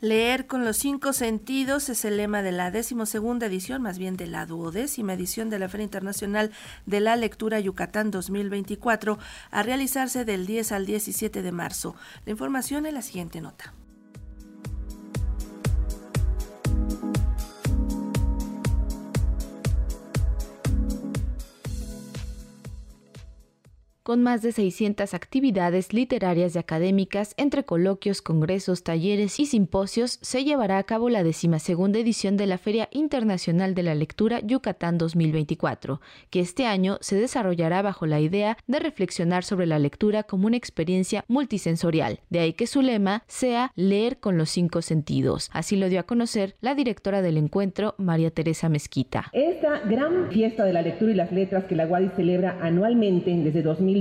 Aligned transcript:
Leer 0.00 0.46
con 0.46 0.64
los 0.64 0.76
cinco 0.76 1.12
sentidos 1.12 1.88
es 1.88 2.04
el 2.04 2.18
lema 2.18 2.40
de 2.42 2.52
la 2.52 2.70
decimosegunda 2.70 3.46
edición, 3.46 3.82
más 3.82 3.98
bien 3.98 4.16
de 4.16 4.28
la 4.28 4.46
duodécima 4.46 5.14
edición 5.14 5.50
de 5.50 5.58
la 5.58 5.68
Feria 5.68 5.82
Internacional 5.82 6.52
de 6.86 7.00
la 7.00 7.16
Lectura 7.16 7.58
Yucatán 7.58 8.12
2024, 8.12 9.18
a 9.50 9.62
realizarse 9.64 10.24
del 10.24 10.46
10 10.46 10.70
al 10.70 10.86
17 10.86 11.42
de 11.42 11.50
marzo. 11.50 11.96
La 12.26 12.30
información 12.30 12.86
en 12.86 12.94
la 12.94 13.02
siguiente 13.02 13.40
nota. 13.40 13.74
Con 24.08 24.22
más 24.22 24.40
de 24.40 24.52
600 24.52 25.12
actividades 25.12 25.92
literarias 25.92 26.56
y 26.56 26.58
académicas 26.58 27.34
entre 27.36 27.64
coloquios, 27.64 28.22
congresos, 28.22 28.82
talleres 28.82 29.38
y 29.38 29.44
simposios, 29.44 30.18
se 30.22 30.44
llevará 30.44 30.78
a 30.78 30.84
cabo 30.84 31.10
la 31.10 31.22
decimasegunda 31.22 31.98
edición 31.98 32.38
de 32.38 32.46
la 32.46 32.56
Feria 32.56 32.88
Internacional 32.90 33.74
de 33.74 33.82
la 33.82 33.94
Lectura 33.94 34.40
Yucatán 34.40 34.96
2024, 34.96 36.00
que 36.30 36.40
este 36.40 36.64
año 36.64 36.96
se 37.02 37.16
desarrollará 37.16 37.82
bajo 37.82 38.06
la 38.06 38.18
idea 38.18 38.56
de 38.66 38.78
reflexionar 38.78 39.44
sobre 39.44 39.66
la 39.66 39.78
lectura 39.78 40.22
como 40.22 40.46
una 40.46 40.56
experiencia 40.56 41.26
multisensorial. 41.28 42.20
De 42.30 42.40
ahí 42.40 42.54
que 42.54 42.66
su 42.66 42.80
lema 42.80 43.24
sea 43.26 43.72
leer 43.74 44.20
con 44.20 44.38
los 44.38 44.48
cinco 44.48 44.80
sentidos. 44.80 45.50
Así 45.52 45.76
lo 45.76 45.90
dio 45.90 46.00
a 46.00 46.04
conocer 46.04 46.56
la 46.62 46.74
directora 46.74 47.20
del 47.20 47.36
encuentro, 47.36 47.94
María 47.98 48.30
Teresa 48.30 48.70
Mezquita. 48.70 49.26
Esta 49.34 49.80
gran 49.80 50.30
fiesta 50.30 50.64
de 50.64 50.72
la 50.72 50.80
lectura 50.80 51.12
y 51.12 51.14
las 51.14 51.30
letras 51.30 51.64
que 51.64 51.76
la 51.76 51.86
UADI 51.86 52.08
celebra 52.16 52.58
anualmente 52.62 53.36
desde 53.36 53.60
2000 53.60 53.97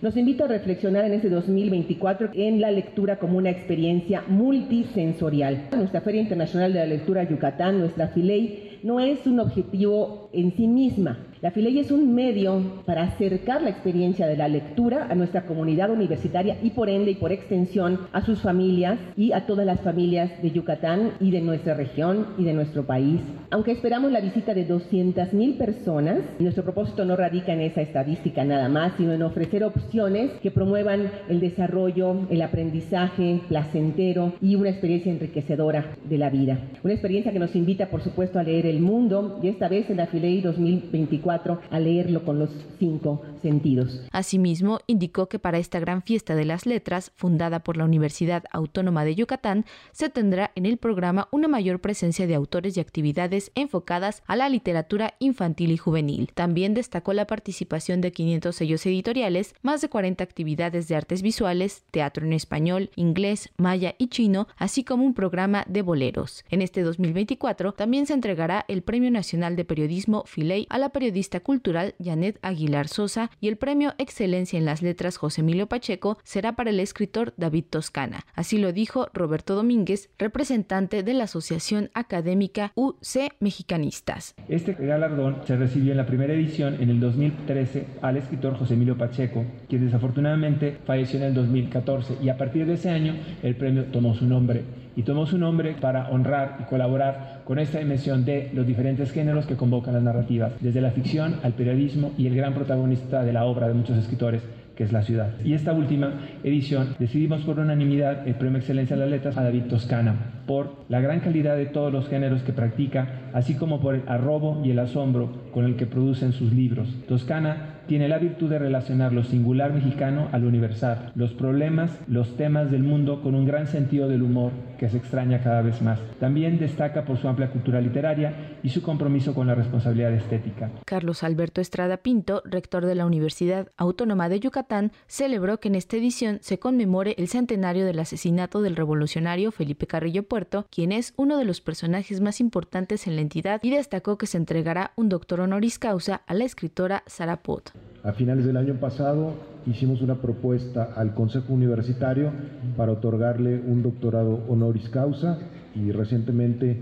nos 0.00 0.16
invita 0.16 0.44
a 0.44 0.48
reflexionar 0.48 1.04
en 1.04 1.14
este 1.14 1.28
2024 1.28 2.30
en 2.34 2.60
la 2.60 2.70
lectura 2.70 3.18
como 3.18 3.38
una 3.38 3.50
experiencia 3.50 4.22
multisensorial. 4.28 5.68
Nuestra 5.76 6.00
Feria 6.00 6.20
Internacional 6.20 6.72
de 6.72 6.80
la 6.80 6.86
Lectura 6.86 7.24
Yucatán, 7.24 7.78
nuestra 7.78 8.08
FILEI, 8.08 8.71
no 8.82 9.00
es 9.00 9.26
un 9.26 9.40
objetivo 9.40 10.28
en 10.32 10.56
sí 10.56 10.66
misma, 10.66 11.18
la 11.42 11.50
Filey 11.50 11.80
es 11.80 11.90
un 11.90 12.14
medio 12.14 12.62
para 12.86 13.02
acercar 13.02 13.62
la 13.62 13.70
experiencia 13.70 14.28
de 14.28 14.36
la 14.36 14.46
lectura 14.46 15.08
a 15.10 15.16
nuestra 15.16 15.44
comunidad 15.44 15.90
universitaria 15.90 16.56
y 16.62 16.70
por 16.70 16.88
ende 16.88 17.10
y 17.10 17.14
por 17.16 17.32
extensión 17.32 17.98
a 18.12 18.24
sus 18.24 18.40
familias 18.42 19.00
y 19.16 19.32
a 19.32 19.44
todas 19.44 19.66
las 19.66 19.80
familias 19.80 20.30
de 20.40 20.52
Yucatán 20.52 21.14
y 21.18 21.32
de 21.32 21.40
nuestra 21.40 21.74
región 21.74 22.28
y 22.38 22.44
de 22.44 22.52
nuestro 22.52 22.86
país. 22.86 23.20
Aunque 23.50 23.72
esperamos 23.72 24.12
la 24.12 24.20
visita 24.20 24.54
de 24.54 24.68
200.000 24.68 25.58
personas, 25.58 26.20
nuestro 26.38 26.62
propósito 26.62 27.04
no 27.04 27.16
radica 27.16 27.52
en 27.52 27.62
esa 27.62 27.80
estadística 27.80 28.44
nada 28.44 28.68
más, 28.68 28.92
sino 28.96 29.12
en 29.12 29.24
ofrecer 29.24 29.64
opciones 29.64 30.30
que 30.42 30.52
promuevan 30.52 31.10
el 31.28 31.40
desarrollo, 31.40 32.28
el 32.30 32.40
aprendizaje 32.40 33.40
placentero 33.48 34.34
y 34.40 34.54
una 34.54 34.70
experiencia 34.70 35.10
enriquecedora 35.10 35.96
de 36.08 36.18
la 36.18 36.30
vida. 36.30 36.56
Una 36.84 36.92
experiencia 36.92 37.32
que 37.32 37.40
nos 37.40 37.56
invita, 37.56 37.90
por 37.90 38.00
supuesto, 38.00 38.38
a 38.38 38.44
leer 38.44 38.66
mundo 38.80 39.40
y 39.42 39.48
esta 39.48 39.68
vez 39.68 39.90
en 39.90 39.98
la 39.98 40.06
Filey 40.06 40.40
2024 40.40 41.60
a 41.70 41.80
leerlo 41.80 42.24
con 42.24 42.38
los 42.38 42.50
cinco 42.78 43.22
sentidos. 43.42 44.00
Asimismo, 44.12 44.80
indicó 44.86 45.28
que 45.28 45.38
para 45.38 45.58
esta 45.58 45.80
gran 45.80 46.02
fiesta 46.02 46.34
de 46.34 46.44
las 46.44 46.66
letras, 46.66 47.12
fundada 47.16 47.60
por 47.60 47.76
la 47.76 47.84
Universidad 47.84 48.44
Autónoma 48.52 49.04
de 49.04 49.14
Yucatán, 49.14 49.64
se 49.92 50.08
tendrá 50.08 50.52
en 50.54 50.66
el 50.66 50.78
programa 50.78 51.28
una 51.30 51.48
mayor 51.48 51.80
presencia 51.80 52.26
de 52.26 52.34
autores 52.34 52.76
y 52.76 52.80
actividades 52.80 53.52
enfocadas 53.54 54.22
a 54.26 54.36
la 54.36 54.48
literatura 54.48 55.14
infantil 55.18 55.72
y 55.72 55.76
juvenil. 55.76 56.30
También 56.34 56.74
destacó 56.74 57.12
la 57.12 57.26
participación 57.26 58.00
de 58.00 58.12
500 58.12 58.54
sellos 58.54 58.86
editoriales, 58.86 59.54
más 59.62 59.80
de 59.80 59.88
40 59.88 60.22
actividades 60.22 60.88
de 60.88 60.96
artes 60.96 61.22
visuales, 61.22 61.84
teatro 61.90 62.26
en 62.26 62.32
español, 62.32 62.90
inglés, 62.96 63.50
maya 63.56 63.94
y 63.98 64.08
chino, 64.08 64.46
así 64.56 64.84
como 64.84 65.04
un 65.04 65.14
programa 65.14 65.64
de 65.68 65.82
boleros. 65.82 66.44
En 66.50 66.62
este 66.62 66.82
2024 66.82 67.72
también 67.72 68.06
se 68.06 68.14
entregará 68.14 68.61
el 68.68 68.82
Premio 68.82 69.10
Nacional 69.10 69.56
de 69.56 69.64
Periodismo 69.64 70.24
Filey 70.26 70.66
a 70.70 70.78
la 70.78 70.90
periodista 70.90 71.40
cultural 71.40 71.94
Janet 72.02 72.38
Aguilar 72.42 72.88
Sosa 72.88 73.30
y 73.40 73.48
el 73.48 73.56
premio 73.56 73.94
Excelencia 73.98 74.58
en 74.58 74.64
las 74.64 74.82
Letras 74.82 75.16
José 75.16 75.40
Emilio 75.40 75.68
Pacheco 75.68 76.18
será 76.24 76.52
para 76.52 76.70
el 76.70 76.80
escritor 76.80 77.34
David 77.36 77.64
Toscana. 77.70 78.24
Así 78.34 78.58
lo 78.58 78.72
dijo 78.72 79.08
Roberto 79.12 79.54
Domínguez, 79.54 80.10
representante 80.18 81.02
de 81.02 81.14
la 81.14 81.24
Asociación 81.24 81.90
Académica 81.94 82.72
UC 82.74 83.34
Mexicanistas. 83.40 84.34
Este 84.48 84.72
galardón 84.74 85.38
se 85.46 85.56
recibió 85.56 85.92
en 85.92 85.98
la 85.98 86.06
primera 86.06 86.34
edición 86.34 86.76
en 86.80 86.90
el 86.90 87.00
2013 87.00 87.86
al 88.02 88.16
escritor 88.16 88.56
José 88.56 88.74
Emilio 88.74 88.96
Pacheco, 88.96 89.44
quien 89.68 89.84
desafortunadamente 89.84 90.78
falleció 90.84 91.18
en 91.18 91.26
el 91.26 91.34
2014 91.34 92.18
y 92.22 92.28
a 92.28 92.36
partir 92.36 92.66
de 92.66 92.74
ese 92.74 92.90
año 92.90 93.16
el 93.42 93.56
premio 93.56 93.84
tomó 93.86 94.14
su 94.14 94.26
nombre 94.26 94.81
y 94.96 95.02
tomó 95.02 95.26
su 95.26 95.38
nombre 95.38 95.76
para 95.80 96.08
honrar 96.10 96.58
y 96.60 96.64
colaborar 96.64 97.42
con 97.44 97.58
esta 97.58 97.78
dimensión 97.78 98.24
de 98.24 98.50
los 98.54 98.66
diferentes 98.66 99.10
géneros 99.12 99.46
que 99.46 99.56
convocan 99.56 99.94
las 99.94 100.02
narrativas, 100.02 100.52
desde 100.60 100.80
la 100.80 100.90
ficción 100.90 101.36
al 101.42 101.52
periodismo 101.52 102.12
y 102.18 102.26
el 102.26 102.34
gran 102.34 102.54
protagonista 102.54 103.24
de 103.24 103.32
la 103.32 103.44
obra 103.44 103.68
de 103.68 103.74
muchos 103.74 103.96
escritores, 103.98 104.42
que 104.76 104.84
es 104.84 104.92
la 104.92 105.02
ciudad. 105.02 105.32
Y 105.44 105.54
esta 105.54 105.72
última 105.72 106.12
edición 106.42 106.96
decidimos 106.98 107.42
por 107.42 107.58
unanimidad 107.58 108.26
el 108.26 108.34
Premio 108.34 108.58
Excelencia 108.58 108.96
de 108.96 109.02
las 109.02 109.10
Letras 109.10 109.36
a 109.36 109.42
David 109.42 109.64
Toscana, 109.64 110.14
por 110.46 110.84
la 110.88 111.00
gran 111.00 111.20
calidad 111.20 111.56
de 111.56 111.66
todos 111.66 111.92
los 111.92 112.08
géneros 112.08 112.42
que 112.42 112.52
practica, 112.52 113.30
así 113.32 113.54
como 113.54 113.80
por 113.80 113.94
el 113.94 114.02
arrobo 114.06 114.62
y 114.64 114.70
el 114.70 114.78
asombro 114.78 115.30
con 115.52 115.64
el 115.64 115.76
que 115.76 115.86
producen 115.86 116.32
sus 116.32 116.52
libros. 116.52 116.88
Toscana 117.06 117.71
tiene 117.86 118.08
la 118.08 118.18
virtud 118.18 118.50
de 118.50 118.58
relacionar 118.58 119.12
lo 119.12 119.24
singular 119.24 119.72
mexicano 119.72 120.28
al 120.32 120.44
universal, 120.44 121.12
los 121.14 121.32
problemas, 121.32 121.90
los 122.08 122.36
temas 122.36 122.70
del 122.70 122.82
mundo 122.82 123.22
con 123.22 123.34
un 123.34 123.46
gran 123.46 123.66
sentido 123.66 124.08
del 124.08 124.22
humor 124.22 124.52
que 124.78 124.88
se 124.88 124.96
extraña 124.96 125.42
cada 125.42 125.62
vez 125.62 125.80
más. 125.80 126.00
También 126.18 126.58
destaca 126.58 127.04
por 127.04 127.18
su 127.18 127.28
amplia 127.28 127.50
cultura 127.50 127.80
literaria 127.80 128.58
y 128.62 128.70
su 128.70 128.82
compromiso 128.82 129.34
con 129.34 129.46
la 129.46 129.54
responsabilidad 129.54 130.12
estética. 130.12 130.70
Carlos 130.84 131.22
Alberto 131.22 131.60
Estrada 131.60 131.98
Pinto, 131.98 132.42
rector 132.44 132.86
de 132.86 132.94
la 132.94 133.06
Universidad 133.06 133.68
Autónoma 133.76 134.28
de 134.28 134.40
Yucatán, 134.40 134.92
celebró 135.06 135.60
que 135.60 135.68
en 135.68 135.76
esta 135.76 135.96
edición 135.96 136.38
se 136.40 136.58
conmemore 136.58 137.14
el 137.18 137.28
centenario 137.28 137.84
del 137.84 137.98
asesinato 137.98 138.62
del 138.62 138.76
revolucionario 138.76 139.52
Felipe 139.52 139.86
Carrillo 139.86 140.24
Puerto, 140.24 140.66
quien 140.70 140.92
es 140.92 141.14
uno 141.16 141.38
de 141.38 141.44
los 141.44 141.60
personajes 141.60 142.20
más 142.20 142.40
importantes 142.40 143.06
en 143.06 143.16
la 143.16 143.22
entidad 143.22 143.60
y 143.62 143.70
destacó 143.70 144.18
que 144.18 144.26
se 144.26 144.38
entregará 144.38 144.92
un 144.96 145.08
doctor 145.08 145.40
honoris 145.40 145.78
causa 145.78 146.22
a 146.26 146.34
la 146.34 146.44
escritora 146.44 147.02
Sara 147.06 147.36
Pot. 147.42 147.72
A 148.04 148.12
finales 148.14 148.44
del 148.44 148.56
año 148.56 148.74
pasado 148.74 149.34
hicimos 149.64 150.02
una 150.02 150.16
propuesta 150.16 150.90
al 150.96 151.14
Consejo 151.14 151.52
Universitario 151.52 152.32
para 152.76 152.90
otorgarle 152.90 153.60
un 153.60 153.84
doctorado 153.84 154.40
honoris 154.48 154.88
causa 154.88 155.38
y 155.76 155.92
recientemente 155.92 156.76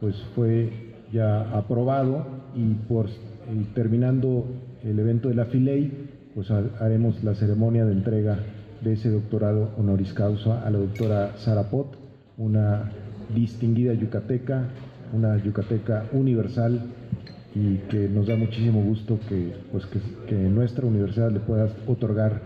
pues 0.00 0.16
fue 0.34 0.94
ya 1.12 1.42
aprobado 1.50 2.26
y 2.54 2.72
por 2.88 3.06
terminando 3.74 4.46
el 4.82 4.98
evento 4.98 5.28
de 5.28 5.34
la 5.34 5.44
Filey 5.44 5.92
pues 6.34 6.50
haremos 6.50 7.22
la 7.22 7.34
ceremonia 7.34 7.84
de 7.84 7.92
entrega 7.92 8.38
de 8.80 8.94
ese 8.94 9.10
doctorado 9.10 9.72
honoris 9.76 10.14
causa 10.14 10.66
a 10.66 10.70
la 10.70 10.78
doctora 10.78 11.32
Sara 11.36 11.64
Pot, 11.64 11.98
una 12.38 12.90
distinguida 13.34 13.92
yucateca, 13.92 14.64
una 15.12 15.36
yucateca 15.36 16.06
universal 16.12 16.80
y 17.56 17.78
que 17.88 18.06
nos 18.08 18.26
da 18.26 18.36
muchísimo 18.36 18.82
gusto 18.82 19.18
que, 19.30 19.56
pues, 19.72 19.86
que, 19.86 20.34
nuestra 20.34 20.84
universidad 20.84 21.30
le 21.30 21.40
pueda 21.40 21.74
otorgar 21.86 22.42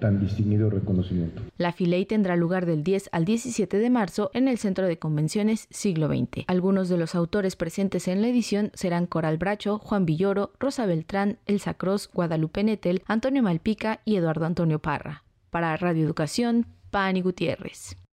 tan 0.00 0.20
distinguido 0.20 0.70
reconocimiento. 0.70 1.42
La 1.58 1.72
Filey 1.72 2.06
tendrá 2.06 2.34
lugar 2.34 2.64
del 2.64 2.82
10 2.82 3.10
al 3.12 3.26
17 3.26 3.78
de 3.78 3.90
marzo 3.90 4.30
en 4.32 4.48
el 4.48 4.56
Centro 4.56 4.86
de 4.86 4.98
Convenciones 4.98 5.68
Siglo 5.70 6.08
XX. 6.08 6.44
Algunos 6.46 6.88
de 6.88 6.96
los 6.96 7.14
autores 7.14 7.56
presentes 7.56 8.08
en 8.08 8.22
la 8.22 8.28
edición 8.28 8.70
serán 8.72 9.06
Coral 9.06 9.36
Bracho, 9.36 9.78
Juan 9.78 10.06
Villoro, 10.06 10.52
Rosa 10.58 10.86
Beltrán, 10.86 11.38
Elsa 11.44 11.74
Cross, 11.74 12.10
Guadalupe 12.12 12.64
Netel, 12.64 13.02
Antonio 13.06 13.42
Malpica 13.42 14.00
y 14.06 14.16
Eduardo 14.16 14.46
Antonio 14.46 14.78
Parra. 14.78 15.24
Para 15.50 15.76
Radio 15.76 16.04
Educación, 16.04 16.66
Pani 16.90 17.20
Gutiérrez. 17.20 17.96